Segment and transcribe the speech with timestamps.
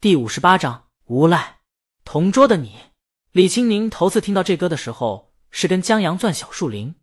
[0.00, 1.58] 第五十八章无赖。
[2.04, 2.76] 同桌的你，
[3.32, 6.94] 李青宁头次听到这歌的时候，是跟江阳钻小树林。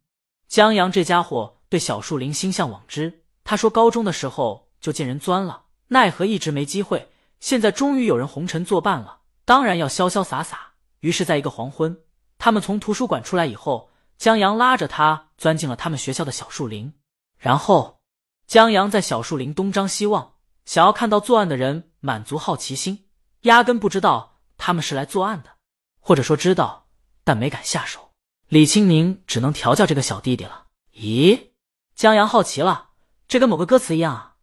[0.47, 7.11] 江阳这家伙对小树林心向往之，他说高中的时候就见人钻了，奈何一直没机会。
[7.41, 10.75] 现在终于有人红尘作伴了，当然要潇潇洒洒。
[11.01, 11.99] 于是，在一个黄昏，
[12.37, 16.93] 他们从图书馆出来以后，江阳拉着他钻进了他们学校的小树林，
[17.37, 17.99] 然后
[18.47, 20.34] 江阳在小树林东张西望，
[20.65, 21.91] 想要看到作案的人。
[22.05, 23.07] 满足好奇心，
[23.41, 25.55] 压根不知道他们是来作案的，
[25.99, 26.85] 或者说知道，
[27.23, 28.11] 但没敢下手。
[28.47, 30.67] 李青宁只能调教这个小弟弟了。
[30.93, 31.49] 咦，
[31.95, 32.89] 江阳好奇了，
[33.27, 34.35] 这跟某个歌词一样啊。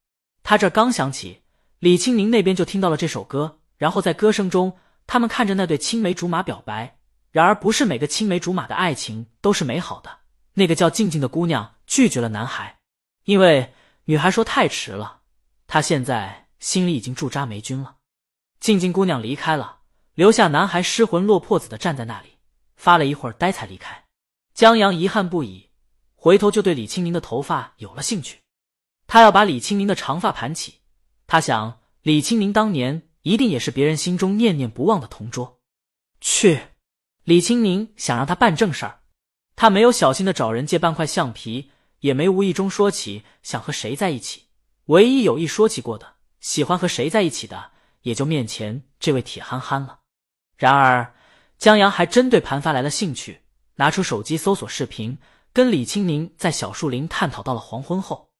[0.43, 1.43] 他这刚想起，
[1.79, 6.99] 李青宁那边就听到了这首歌，然后在歌声中，他们看着那对青梅竹马表白。
[7.31, 10.11] 然而，不是每个青梅竹马的爱情都是美好的。
[10.55, 12.81] 那个叫静静的姑娘拒绝了男孩，
[13.23, 13.73] 因为
[14.07, 15.21] 女孩说太迟了。
[15.73, 16.41] 他现在。
[16.59, 17.97] 心里已经驻扎霉菌了。
[18.61, 19.81] 静静姑娘离开了，
[20.15, 22.39] 留下男孩失魂落魄子的站在那里，
[22.77, 24.05] 发了一会儿呆才离开。
[24.55, 25.71] 江阳遗憾不已，
[26.15, 28.39] 回头就对李青明的头发有了兴趣。
[29.09, 30.83] 他要把李青明的长发盘起。
[31.27, 35.59] 他想，李青明当年一定也是别人心中念念不忘的同桌。
[36.21, 36.61] 去，
[37.25, 39.01] 李青明想让他办正事儿。
[39.57, 44.45] 他没有小心的找人借半块橡皮，也没无意中说起想和谁在一起。
[44.87, 46.15] 唯一有意说起过的。
[46.41, 50.01] 喜欢和谁在一起的，也就面前这位铁憨憨了。
[50.57, 51.15] 然而，
[51.57, 53.43] 江阳还真对盘发来了兴趣，
[53.77, 55.19] 拿出手机搜索视频，
[55.53, 58.31] 跟李青宁在小树林探讨到了黄昏后。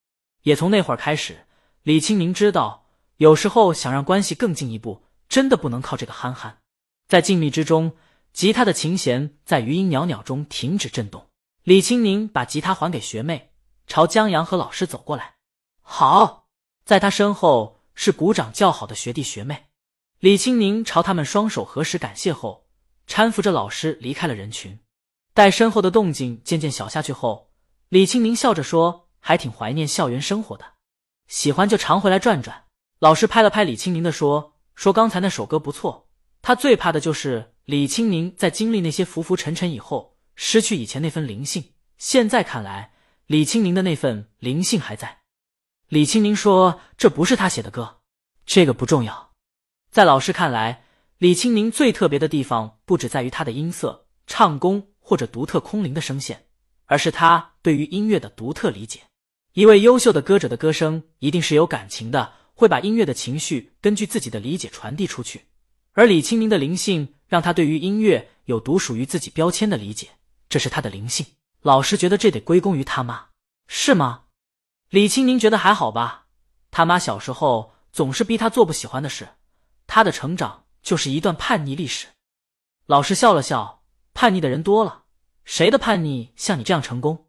[0.43, 1.47] 也从那会儿开始，
[1.85, 6.59] 李青宁知道，有时候想让关系更进一步，真的不能靠这个憨憨。
[7.07, 7.93] 在静谧之中，
[8.33, 11.29] 吉他的琴弦在余音袅袅中停止震动。
[11.63, 13.53] 李青宁把吉他还给学妹，
[13.87, 15.35] 朝江阳和老师走过来。
[15.83, 16.49] 好，
[16.85, 17.81] 在他身后。
[17.95, 19.67] 是鼓掌叫好的学弟学妹，
[20.19, 22.67] 李青宁朝他们双手合十感谢后，
[23.07, 24.79] 搀扶着老师离开了人群。
[25.35, 27.51] 待身后的动静渐渐小下去后，
[27.91, 30.65] 李青宁笑着说：“还挺怀念校园生活的，
[31.29, 32.65] 喜欢就常回来转转。”
[32.99, 36.09] 老师拍了拍李青宁的说：“说刚才那首歌不错，
[36.41, 41.75] 他最怕的就是李青宁在经历那些浮浮沉沉以后，失去以前那份灵性。
[41.99, 42.95] 现在看来，
[43.27, 45.19] 李青宁的那份灵性还在。”
[45.93, 47.99] 李青宁说：“这不是他写的歌，
[48.47, 49.33] 这个不重要。
[49.91, 50.85] 在老师看来，
[51.19, 56.47] 李青宁最特别的地方不只在于他的音色、唱功或者独特空灵的声线，
[56.87, 59.01] 而是他对于音乐的独特理解。
[59.53, 65.43] 一位优秀的歌者的歌声一定是有感情的，会把音乐的情绪根据自己的理解传递出去。
[65.93, 70.09] 而李青宁的灵性让他对于音乐有独属于自己标签的理解，
[70.49, 71.27] 这是他的灵性。
[71.61, 73.27] 老师觉得这得归功于他妈，
[73.67, 74.21] 是吗？”
[74.93, 76.27] 李青宁觉得还好吧，
[76.71, 79.27] 他妈小时候总是逼他做不喜欢的事，
[79.87, 82.09] 他的成长就是一段叛逆历史。
[82.85, 85.05] 老师笑了笑，叛逆的人多了，
[85.47, 87.25] 谁的叛逆像你这样成功？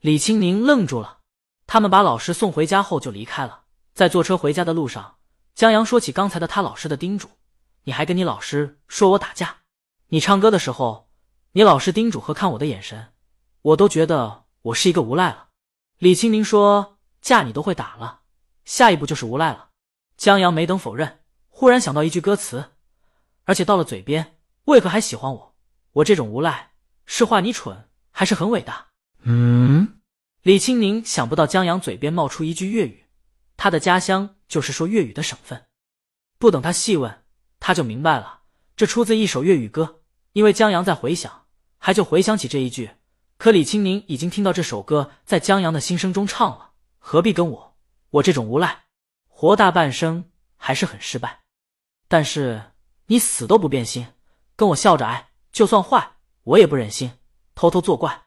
[0.00, 1.20] 李青宁愣住了。
[1.66, 3.62] 他们把老师送回家后就离开了。
[3.94, 5.16] 在坐车回家的路上，
[5.54, 7.30] 江阳说起刚才的他老师的叮嘱
[7.84, 9.60] ：“你还跟你老师说我打架？
[10.08, 11.08] 你唱歌的时候，
[11.52, 13.14] 你老师叮嘱和看我的眼神，
[13.62, 15.48] 我都觉得我是一个无赖了。”
[15.96, 16.96] 李青宁说。
[17.20, 18.20] 架你都会打了，
[18.64, 19.70] 下一步就是无赖了。
[20.16, 22.72] 江阳没等否认，忽然想到一句歌词，
[23.44, 25.54] 而且到了嘴边，为何还喜欢我？
[25.92, 26.72] 我这种无赖
[27.06, 28.88] 是话你蠢，还是很伟大？
[29.22, 30.00] 嗯，
[30.42, 33.06] 李青宁想不到江阳嘴边冒出一句粤语，
[33.56, 35.66] 他的家乡就是说粤语的省份。
[36.38, 37.24] 不等他细问，
[37.58, 38.42] 他就明白了，
[38.76, 40.02] 这出自一首粤语歌。
[40.34, 41.46] 因为江阳在回想，
[41.78, 42.90] 还就回想起这一句。
[43.38, 46.67] 可李青宁已经听到这首歌在江阳的心声中唱了。
[47.10, 47.78] 何必跟我？
[48.10, 48.84] 我这种无赖，
[49.28, 51.40] 活大半生还是很失败。
[52.06, 52.74] 但是
[53.06, 54.08] 你死都不变心，
[54.54, 57.10] 跟我笑着爱，就算坏，我也不忍心
[57.54, 58.26] 偷偷作怪。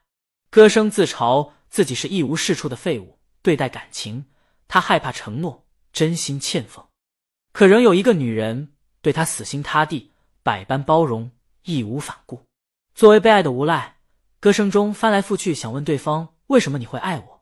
[0.50, 3.20] 歌声自嘲自己是一无是处的废物。
[3.40, 4.24] 对待感情，
[4.66, 6.84] 他害怕承诺，真心欠奉。
[7.52, 10.10] 可仍有一个女人对他死心塌地，
[10.42, 11.30] 百般包容，
[11.62, 12.42] 义无反顾。
[12.96, 13.98] 作为被爱的无赖，
[14.40, 17.41] 歌声中翻来覆去想问对方：为什么你会爱我？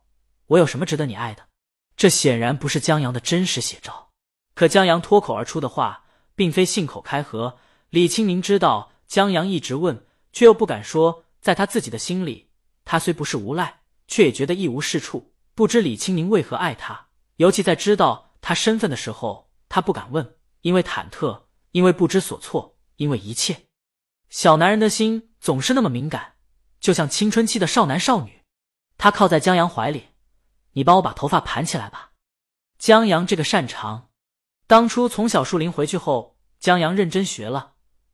[0.51, 1.47] 我有什么值得你爱的？
[1.95, 4.09] 这显然不是江阳的真实写照。
[4.53, 6.03] 可江阳脱口而出的话，
[6.35, 7.57] 并非信口开河。
[7.89, 11.23] 李青宁知道江阳一直问，却又不敢说。
[11.39, 12.49] 在他自己的心里，
[12.83, 15.33] 他虽不是无赖，却也觉得一无是处。
[15.55, 17.07] 不知李青宁为何爱他，
[17.37, 23.67] 尤其在知道他身份的时候，他不敢问，因为忐忑，因为不知所措，因为一切。
[24.29, 26.33] 小男人的心总是那么敏感，
[26.79, 28.41] 就像青春期的少男少女。
[28.97, 30.09] 他靠在江阳怀里。
[30.73, 32.11] 你帮我把头发盘起来吧，
[32.77, 34.09] 江阳这个擅长。
[34.67, 37.73] 当初从小树林回去后，江阳认真学了，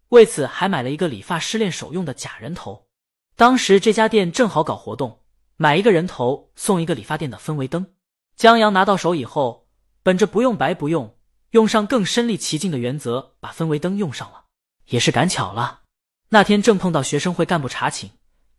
[0.10, 2.88] 为此还买了一个理发师练手用的假人头。
[3.36, 5.22] 当时这家店正好搞活动，
[5.58, 7.94] 买一个人头送一个理发店的氛围灯。
[8.36, 9.68] 江阳拿到手以后，
[10.02, 11.16] 本着不用白不用，
[11.52, 14.46] 用上更身临其境的原则，把氛围灯用上了。
[14.88, 15.82] 也是赶巧了，
[16.30, 18.10] 那天正碰到学生会干部查寝，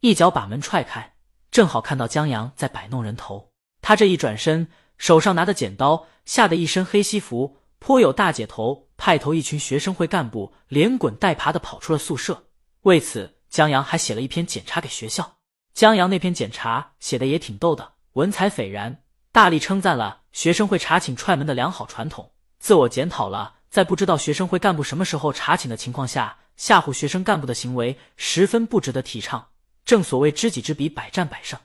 [0.00, 1.14] 一脚把门踹开，
[1.50, 3.47] 正好看到江阳在摆弄人头。
[3.88, 4.68] 他这一转身，
[4.98, 12.44] 手上拿的剪刀，吓得一身黑西服，颇有大姐头派头一群学生会干部连滚带爬的跑出了宿舍。
[12.82, 13.38] 为此。
[13.48, 15.38] 江阳还写了一篇检查给学校。
[15.72, 19.00] 江阳那篇检查写的也挺逗的，文采斐然，
[19.32, 29.48] 大力称赞了学生会查寝踹门的良好传统，自我检讨了在不知道学生会干部什么时候查寝的情况下吓唬学生干部的行为，十分不值得提倡。
[29.86, 31.58] 正所谓知己知彼，百战百胜。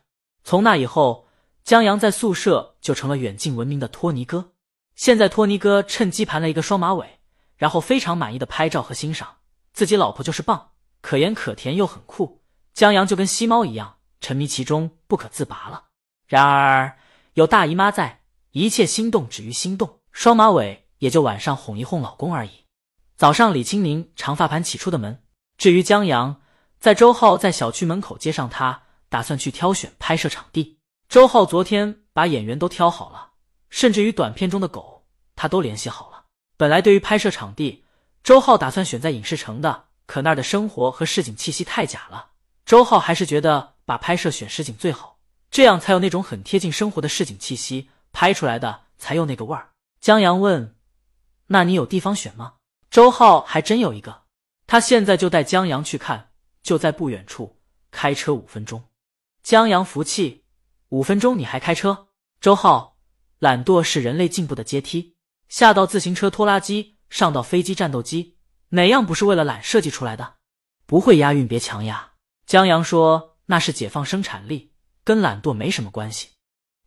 [0.45, 1.27] 从那以后，
[1.63, 4.51] 江阳在宿舍就成了远近闻名的托尼哥。
[4.95, 7.19] 现在托尼哥趁机盘了一个双马尾，
[7.55, 9.37] 然后非常满意的拍照和欣赏
[9.71, 10.71] 自己老婆就是棒。
[10.99, 12.41] 可盐可甜又很酷，
[12.73, 15.85] 江阳就跟吸猫一样沉迷其中不可自拔了。
[16.27, 16.97] 然而
[17.33, 22.65] 有大姨妈在，一切心动止于心动，双马尾也就晚上哄一哄老公而已。
[23.15, 25.23] 早上李青宁长发盘起出的门，
[25.57, 26.41] 至于江阳，
[26.79, 30.79] 在周浩在小区门口接上他，打算去挑选拍摄场地。
[31.13, 33.33] 周浩昨天把演员都挑好了，
[33.69, 35.05] 甚至于短片中的狗
[35.35, 36.25] 他都联系好了。
[36.57, 37.85] 本来对于拍摄场地，
[38.23, 39.89] 周浩打算选在影视城的。
[40.07, 42.31] 可那儿的生活和市井气息太假了，
[42.65, 45.19] 周浩还是觉得把拍摄选市井最好，
[45.51, 49.69] 这样才有那种很贴近生活的市井气息，拍出来的才有那个味儿。
[50.01, 50.75] 江阳问
[51.45, 52.55] ：“那你有地方选吗？”
[52.89, 54.23] 周浩还真有一个，
[54.65, 56.31] 他现在就带江阳去看，
[56.63, 57.59] 就在不远处，
[57.91, 58.83] 开车五分钟。
[59.43, 60.42] 江阳服气
[60.93, 62.09] ：“五分钟你还开车？”
[62.39, 62.99] 周浩
[63.39, 65.15] ：“懒惰是人类进步的阶梯，
[65.49, 68.37] 下到自行车拖拉机，上到飞机战斗机。”
[68.69, 70.35] 哪样不是为了懒设计出来的？
[70.85, 72.11] 不会押韵别强压。
[72.45, 74.71] 江阳说：“那是解放生产力，
[75.03, 76.29] 跟懒惰没什么关系。”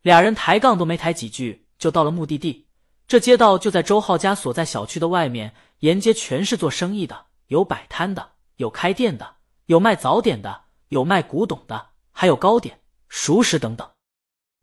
[0.03, 2.69] 俩人抬杠都没抬几句，就到了目的地。
[3.09, 13.89] 这街道就在周浩家所在小区的外面，沿街全是做生意的，有摆摊的，有开店的，有卖早点的，有卖古董的，还有糕点、熟食等等，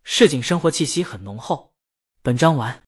[0.07, 1.73] 市井生活气息很浓厚。
[2.23, 2.83] 本章完。